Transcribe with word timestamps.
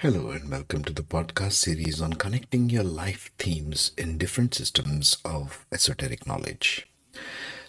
Hello, 0.00 0.28
and 0.28 0.50
welcome 0.50 0.84
to 0.84 0.92
the 0.92 1.02
podcast 1.02 1.52
series 1.52 2.02
on 2.02 2.12
connecting 2.12 2.68
your 2.68 2.84
life 2.84 3.30
themes 3.38 3.92
in 3.96 4.18
different 4.18 4.54
systems 4.54 5.16
of 5.24 5.64
esoteric 5.72 6.26
knowledge. 6.26 6.86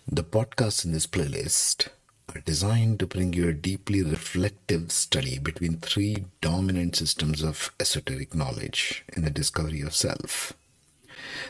The 0.06 0.26
podcasts 0.26 0.84
in 0.84 0.92
this 0.92 1.08
playlist 1.08 1.88
are 2.36 2.42
designed 2.42 3.00
to 3.00 3.08
bring 3.08 3.32
you 3.32 3.48
a 3.48 3.54
deeply 3.54 4.04
reflective 4.04 4.92
study 4.92 5.40
between 5.40 5.78
three 5.78 6.26
dominant 6.42 6.98
systems 6.98 7.42
of 7.42 7.72
esoteric 7.80 8.36
knowledge 8.36 9.06
in 9.16 9.24
the 9.24 9.30
discovery 9.30 9.80
of 9.80 9.96
self 9.96 10.52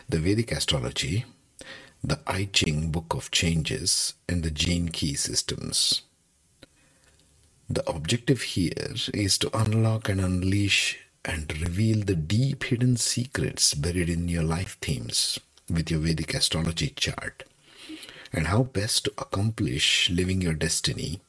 the 0.07 0.19
Vedic 0.19 0.51
astrology, 0.51 1.25
the 2.03 2.19
I 2.27 2.49
Ching 2.53 2.91
Book 2.91 3.15
of 3.15 3.31
Changes, 3.31 4.13
and 4.29 4.43
the 4.43 4.51
Gene 4.51 4.89
Key 4.89 5.15
systems. 5.15 6.03
The 7.69 7.87
objective 7.89 8.41
here 8.41 8.93
is 9.13 9.37
to 9.39 9.57
unlock 9.57 10.09
and 10.09 10.21
unleash 10.21 10.99
and 11.25 11.61
reveal 11.61 12.03
the 12.03 12.15
deep 12.15 12.63
hidden 12.63 12.95
secrets 12.97 13.73
buried 13.73 14.09
in 14.09 14.29
your 14.29 14.43
life 14.43 14.77
themes 14.81 15.39
with 15.69 15.91
your 15.91 15.99
Vedic 15.99 16.33
astrology 16.33 16.93
chart 16.95 17.43
and 18.31 18.47
how 18.47 18.63
best 18.63 19.05
to 19.05 19.13
accomplish 19.17 20.09
living 20.09 20.41
your 20.41 20.53
destiny 20.53 21.19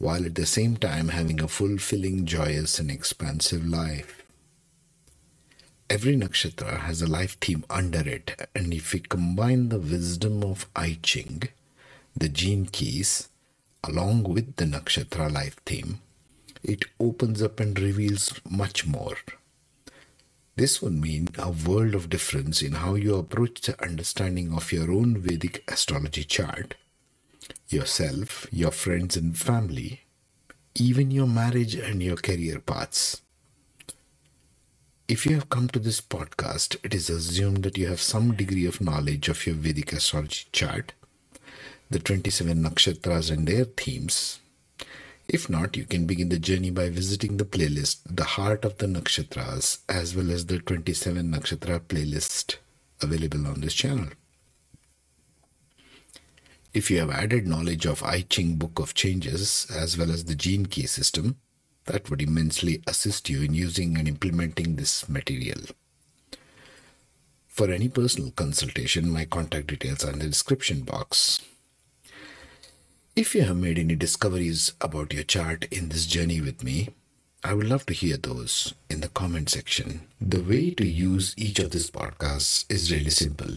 while 0.00 0.24
at 0.24 0.34
the 0.34 0.46
same 0.46 0.76
time 0.76 1.08
having 1.08 1.40
a 1.40 1.46
fulfilling, 1.46 2.24
joyous, 2.24 2.78
and 2.78 2.90
expansive 2.90 3.66
life. 3.66 4.22
Every 5.90 6.16
nakshatra 6.16 6.80
has 6.80 7.02
a 7.02 7.06
life 7.06 7.38
theme 7.38 7.64
under 7.68 8.08
it, 8.08 8.48
and 8.54 8.72
if 8.72 8.94
we 8.94 9.00
combine 9.00 9.68
the 9.68 9.78
wisdom 9.78 10.42
of 10.42 10.66
I 10.74 10.98
Ching, 11.02 11.42
the 12.16 12.30
gene 12.30 12.64
keys, 12.66 13.28
along 13.84 14.24
with 14.24 14.56
the 14.56 14.64
nakshatra 14.64 15.32
life 15.32 15.56
theme, 15.64 16.00
it 16.62 16.84
opens 16.98 17.42
up 17.42 17.60
and 17.60 17.78
reveals 17.78 18.38
much 18.48 18.86
more. 18.86 19.16
This 20.56 20.82
would 20.82 20.92
mean 20.92 21.28
a 21.38 21.50
world 21.50 21.94
of 21.94 22.10
difference 22.10 22.60
in 22.60 22.72
how 22.72 22.94
you 22.94 23.16
approach 23.16 23.62
the 23.62 23.82
understanding 23.82 24.52
of 24.52 24.72
your 24.72 24.90
own 24.92 25.16
Vedic 25.18 25.64
astrology 25.68 26.24
chart, 26.24 26.74
yourself, 27.68 28.46
your 28.52 28.70
friends 28.70 29.16
and 29.16 29.38
family, 29.38 30.02
even 30.74 31.10
your 31.10 31.26
marriage 31.26 31.74
and 31.74 32.02
your 32.02 32.16
career 32.16 32.58
paths. 32.58 33.22
If 35.08 35.24
you 35.24 35.34
have 35.34 35.48
come 35.48 35.68
to 35.68 35.78
this 35.78 36.00
podcast, 36.00 36.76
it 36.84 36.94
is 36.94 37.08
assumed 37.10 37.62
that 37.62 37.78
you 37.78 37.86
have 37.88 38.00
some 38.00 38.34
degree 38.36 38.66
of 38.66 38.80
knowledge 38.80 39.28
of 39.28 39.46
your 39.46 39.56
Vedic 39.56 39.92
astrology 39.92 40.46
chart 40.52 40.92
the 41.90 41.98
27 41.98 42.62
nakshatras 42.62 43.30
and 43.30 43.48
their 43.48 43.64
themes. 43.64 44.38
If 45.28 45.50
not, 45.50 45.76
you 45.76 45.84
can 45.84 46.06
begin 46.06 46.28
the 46.28 46.38
journey 46.38 46.70
by 46.70 46.88
visiting 46.88 47.36
the 47.36 47.44
playlist, 47.44 48.00
The 48.04 48.24
Heart 48.24 48.64
of 48.64 48.78
the 48.78 48.86
Nakshatras, 48.86 49.78
as 49.88 50.16
well 50.16 50.30
as 50.30 50.46
the 50.46 50.58
27 50.58 51.30
Nakshatra 51.30 51.80
playlist 51.80 52.56
available 53.00 53.46
on 53.46 53.60
this 53.60 53.74
channel. 53.74 54.08
If 56.72 56.90
you 56.90 56.98
have 56.98 57.10
added 57.10 57.46
knowledge 57.46 57.86
of 57.86 58.02
I 58.02 58.22
Ching 58.22 58.56
Book 58.56 58.78
of 58.78 58.94
Changes 58.94 59.66
as 59.74 59.98
well 59.98 60.10
as 60.10 60.24
the 60.24 60.36
Gene 60.36 60.66
Key 60.66 60.86
system, 60.86 61.36
that 61.86 62.08
would 62.10 62.22
immensely 62.22 62.82
assist 62.86 63.28
you 63.28 63.42
in 63.42 63.54
using 63.54 63.96
and 63.96 64.06
implementing 64.06 64.76
this 64.76 65.08
material. 65.08 65.60
For 67.48 67.70
any 67.70 67.88
personal 67.88 68.30
consultation, 68.30 69.10
my 69.10 69.24
contact 69.24 69.66
details 69.68 70.04
are 70.04 70.12
in 70.12 70.20
the 70.20 70.26
description 70.26 70.82
box. 70.82 71.40
If 73.16 73.34
you 73.34 73.42
have 73.42 73.56
made 73.56 73.76
any 73.76 73.96
discoveries 73.96 74.72
about 74.80 75.12
your 75.12 75.24
chart 75.24 75.66
in 75.72 75.88
this 75.88 76.06
journey 76.06 76.40
with 76.40 76.62
me, 76.62 76.90
I 77.42 77.54
would 77.54 77.66
love 77.66 77.84
to 77.86 77.92
hear 77.92 78.16
those 78.16 78.72
in 78.88 79.00
the 79.00 79.08
comment 79.08 79.50
section. 79.50 80.06
The 80.20 80.40
way 80.40 80.70
to 80.70 80.86
use 80.86 81.34
each 81.36 81.58
of 81.58 81.72
these 81.72 81.90
podcasts 81.90 82.64
is 82.70 82.92
really 82.92 83.10
simple. 83.10 83.56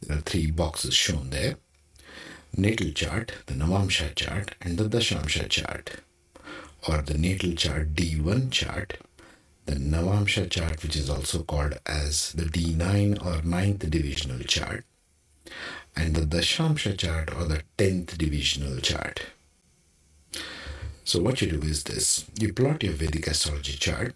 There 0.00 0.16
are 0.16 0.22
three 0.22 0.50
boxes 0.50 0.94
shown 0.94 1.28
there 1.28 1.56
natal 2.56 2.90
chart, 2.92 3.32
the 3.46 3.54
Navamsha 3.54 4.14
chart, 4.14 4.54
and 4.62 4.78
the 4.78 4.88
Dashamsha 4.88 5.50
chart, 5.50 5.96
or 6.88 7.02
the 7.02 7.18
natal 7.18 7.52
chart 7.52 7.94
D1 7.94 8.50
chart, 8.50 8.96
the 9.66 9.74
Navamsha 9.74 10.48
chart, 10.48 10.82
which 10.82 10.96
is 10.96 11.10
also 11.10 11.42
called 11.42 11.78
as 11.84 12.32
the 12.32 12.44
D9 12.44 13.24
or 13.26 13.42
9th 13.42 13.90
divisional 13.90 14.40
chart, 14.40 14.86
and 15.96 16.14
the 16.14 16.22
Dashamsha 16.22 16.96
chart 16.96 17.34
or 17.34 17.44
the 17.44 17.62
10th 17.78 18.16
divisional 18.16 18.78
chart. 18.80 19.26
So, 21.04 21.20
what 21.20 21.40
you 21.42 21.50
do 21.50 21.66
is 21.66 21.84
this. 21.84 22.24
You 22.38 22.52
plot 22.52 22.82
your 22.82 22.92
Vedic 22.92 23.26
astrology 23.26 23.72
chart, 23.72 24.14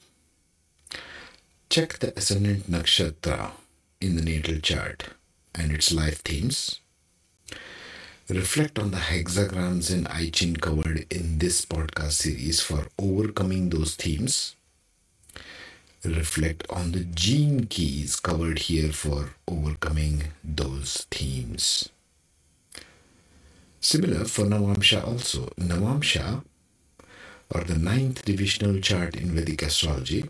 check 1.68 1.98
the 1.98 2.16
ascendant 2.16 2.70
nakshatra 2.70 3.52
in 4.00 4.16
the 4.16 4.22
natal 4.22 4.58
chart 4.60 5.08
and 5.54 5.72
its 5.72 5.92
life 5.92 6.22
themes, 6.22 6.80
reflect 8.28 8.78
on 8.78 8.90
the 8.90 8.98
hexagrams 8.98 9.92
and 9.92 10.06
I 10.08 10.30
Ching 10.30 10.56
covered 10.56 11.06
in 11.12 11.38
this 11.38 11.64
podcast 11.64 12.12
series 12.12 12.60
for 12.60 12.86
overcoming 12.98 13.70
those 13.70 13.96
themes 13.96 14.54
reflect 16.04 16.66
on 16.70 16.92
the 16.92 17.04
gene 17.04 17.66
keys 17.66 18.16
covered 18.16 18.58
here 18.60 18.92
for 18.92 19.30
overcoming 19.48 20.24
those 20.42 21.06
themes. 21.10 21.88
Similar 23.80 24.24
for 24.24 24.44
Navamsha 24.44 25.06
also. 25.06 25.46
Navamsha, 25.58 26.44
or 27.50 27.64
the 27.64 27.78
ninth 27.78 28.24
divisional 28.24 28.80
chart 28.80 29.16
in 29.16 29.34
Vedic 29.34 29.62
astrology, 29.62 30.24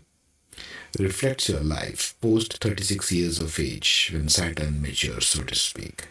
reflects 0.99 1.49
your 1.49 1.61
life 1.61 2.15
post 2.21 2.57
36 2.61 3.11
years 3.11 3.39
of 3.39 3.59
age 3.59 4.11
when 4.13 4.29
Saturn 4.29 4.81
matures, 4.81 5.27
so 5.27 5.43
to 5.43 5.55
speak, 5.55 6.07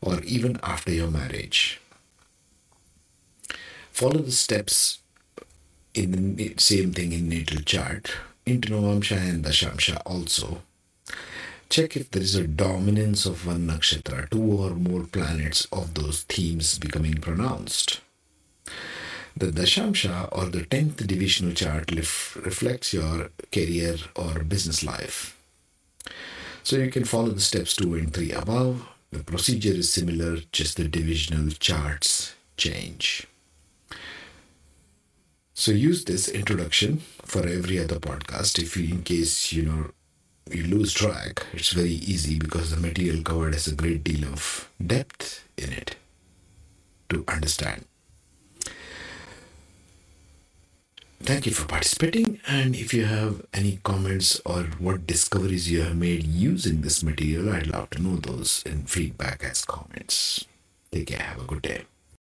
or 0.00 0.20
even 0.20 0.58
after 0.62 0.92
your 0.92 1.10
marriage. 1.10 1.80
Follow 3.92 4.20
the 4.20 4.32
steps 4.32 4.98
in 5.94 6.36
the 6.36 6.54
same 6.58 6.92
thing 6.92 7.12
in 7.12 7.28
natal 7.28 7.60
chart 7.62 8.10
into 8.50 8.72
Navamsha 8.72 9.16
and 9.16 9.44
Dashamsha 9.44 10.02
also. 10.04 10.62
Check 11.68 11.96
if 11.96 12.10
there 12.10 12.22
is 12.22 12.34
a 12.34 12.46
dominance 12.46 13.26
of 13.26 13.46
one 13.46 13.68
nakshatra, 13.68 14.28
two 14.28 14.42
or 14.42 14.70
more 14.70 15.04
planets 15.04 15.66
of 15.72 15.94
those 15.94 16.24
themes 16.24 16.78
becoming 16.78 17.14
pronounced. 17.14 18.00
The 19.36 19.52
Dashamsha 19.52 20.28
or 20.32 20.46
the 20.46 20.62
10th 20.62 21.06
divisional 21.06 21.54
chart 21.54 21.92
reflects 21.92 22.92
your 22.92 23.30
career 23.52 23.96
or 24.16 24.42
business 24.42 24.82
life. 24.82 25.38
So 26.64 26.76
you 26.76 26.90
can 26.90 27.04
follow 27.04 27.30
the 27.30 27.40
steps 27.40 27.76
2 27.76 27.94
and 27.94 28.12
3 28.12 28.32
above. 28.32 28.86
The 29.12 29.22
procedure 29.22 29.72
is 29.72 29.92
similar, 29.92 30.38
just 30.52 30.76
the 30.76 30.88
divisional 30.88 31.50
charts 31.52 32.34
change. 32.56 33.26
So 35.60 35.72
use 35.72 36.06
this 36.06 36.26
introduction 36.26 37.02
for 37.22 37.46
every 37.46 37.78
other 37.78 37.96
podcast. 37.96 38.58
If 38.58 38.78
you, 38.78 38.94
in 38.94 39.02
case 39.02 39.52
you 39.52 39.62
know 39.62 39.90
you 40.50 40.62
lose 40.62 40.94
track, 40.94 41.44
it's 41.52 41.74
very 41.74 41.90
easy 41.90 42.38
because 42.38 42.70
the 42.70 42.78
material 42.78 43.22
covered 43.22 43.52
has 43.52 43.66
a 43.66 43.74
great 43.74 44.02
deal 44.02 44.24
of 44.24 44.70
depth 44.80 45.46
in 45.58 45.74
it 45.74 45.96
to 47.10 47.24
understand. 47.28 47.84
Thank 51.22 51.44
you 51.44 51.52
for 51.52 51.66
participating. 51.66 52.40
And 52.48 52.74
if 52.74 52.94
you 52.94 53.04
have 53.04 53.44
any 53.52 53.80
comments 53.82 54.40
or 54.46 54.62
what 54.78 55.06
discoveries 55.06 55.70
you 55.70 55.82
have 55.82 55.94
made 55.94 56.24
using 56.24 56.80
this 56.80 57.02
material, 57.02 57.52
I'd 57.52 57.66
love 57.66 57.90
to 57.90 58.02
know 58.02 58.16
those 58.16 58.62
in 58.64 58.84
feedback 58.84 59.44
as 59.44 59.66
comments. 59.66 60.46
Take 60.90 61.08
care. 61.08 61.18
Have 61.18 61.42
a 61.42 61.44
good 61.44 61.60
day. 61.60 61.82